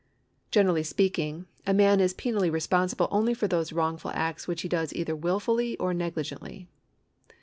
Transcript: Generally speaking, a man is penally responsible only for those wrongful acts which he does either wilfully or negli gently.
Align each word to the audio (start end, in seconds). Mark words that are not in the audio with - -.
Generally 0.49 0.81
speaking, 0.81 1.45
a 1.67 1.75
man 1.75 1.99
is 1.99 2.15
penally 2.15 2.49
responsible 2.51 3.07
only 3.11 3.35
for 3.35 3.47
those 3.47 3.71
wrongful 3.71 4.09
acts 4.15 4.47
which 4.47 4.63
he 4.63 4.67
does 4.67 4.91
either 4.95 5.15
wilfully 5.15 5.77
or 5.77 5.93
negli 5.93 6.23
gently. 6.23 6.67